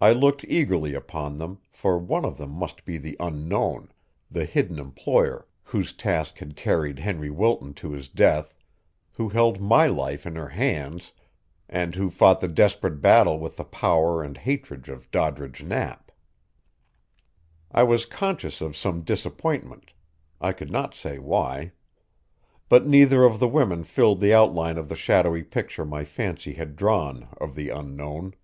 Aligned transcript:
I 0.00 0.10
looked 0.12 0.44
eagerly 0.48 0.92
upon 0.94 1.36
them, 1.36 1.60
for 1.70 1.98
one 1.98 2.24
of 2.24 2.36
them 2.36 2.50
must 2.50 2.84
be 2.84 2.98
the 2.98 3.16
Unknown, 3.20 3.92
the 4.28 4.44
hidden 4.44 4.80
employer 4.80 5.46
whose 5.62 5.92
task 5.92 6.38
had 6.38 6.56
carried 6.56 6.98
Henry 6.98 7.30
Wilton 7.30 7.72
to 7.74 7.92
his 7.92 8.08
death, 8.08 8.56
who 9.12 9.28
held 9.28 9.60
my 9.60 9.86
life 9.86 10.26
in 10.26 10.34
her 10.34 10.48
hands, 10.48 11.12
and 11.68 11.94
who 11.94 12.10
fought 12.10 12.40
the 12.40 12.48
desperate 12.48 13.00
battle 13.00 13.38
with 13.38 13.54
the 13.54 13.62
power 13.62 14.20
and 14.20 14.36
hatred 14.36 14.88
of 14.88 15.08
Doddridge 15.12 15.62
Knapp. 15.62 16.10
I 17.70 17.84
was 17.84 18.04
conscious 18.04 18.60
of 18.60 18.76
some 18.76 19.02
disappointment, 19.02 19.92
I 20.40 20.50
could 20.50 20.72
not 20.72 20.92
say 20.92 21.20
why. 21.20 21.70
But 22.68 22.84
neither 22.88 23.22
of 23.22 23.38
the 23.38 23.46
women 23.46 23.84
filled 23.84 24.18
the 24.18 24.34
outline 24.34 24.76
of 24.76 24.88
the 24.88 24.96
shadowy 24.96 25.44
picture 25.44 25.84
my 25.84 26.02
fancy 26.04 26.54
had 26.54 26.74
drawn 26.74 27.28
of 27.40 27.54
the 27.54 27.70
Unknown. 27.70 28.34